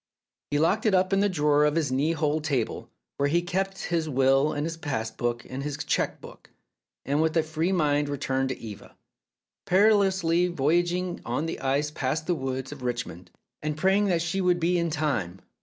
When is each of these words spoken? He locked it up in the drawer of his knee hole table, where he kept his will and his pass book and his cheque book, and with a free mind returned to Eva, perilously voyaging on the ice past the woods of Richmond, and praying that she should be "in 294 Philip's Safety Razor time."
He 0.49 0.57
locked 0.57 0.87
it 0.87 0.95
up 0.95 1.13
in 1.13 1.19
the 1.19 1.29
drawer 1.29 1.63
of 1.63 1.75
his 1.75 1.91
knee 1.91 2.13
hole 2.13 2.41
table, 2.41 2.89
where 3.17 3.29
he 3.29 3.43
kept 3.43 3.77
his 3.83 4.09
will 4.09 4.51
and 4.51 4.65
his 4.65 4.75
pass 4.75 5.11
book 5.11 5.45
and 5.47 5.61
his 5.61 5.77
cheque 5.77 6.19
book, 6.19 6.49
and 7.05 7.21
with 7.21 7.37
a 7.37 7.43
free 7.43 7.71
mind 7.71 8.09
returned 8.09 8.49
to 8.49 8.57
Eva, 8.57 8.95
perilously 9.67 10.47
voyaging 10.47 11.21
on 11.23 11.45
the 11.45 11.59
ice 11.59 11.91
past 11.91 12.25
the 12.25 12.33
woods 12.33 12.71
of 12.71 12.81
Richmond, 12.81 13.29
and 13.61 13.77
praying 13.77 14.05
that 14.05 14.23
she 14.23 14.39
should 14.39 14.59
be 14.59 14.79
"in 14.79 14.89
294 14.89 14.89
Philip's 14.89 14.97
Safety 14.97 15.05
Razor 15.05 15.37
time." 15.43 15.49